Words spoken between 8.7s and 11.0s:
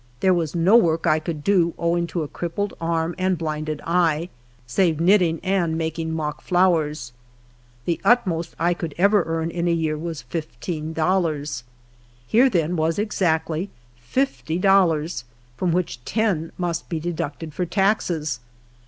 could ever earn in a year was fifteen